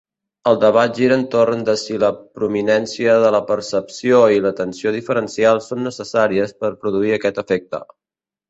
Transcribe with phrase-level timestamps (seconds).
[0.51, 2.09] El debat gira entorn de si la
[2.39, 7.85] prominència de la percepció i l'atenció diferencial són necessàries per produir aquest efecte.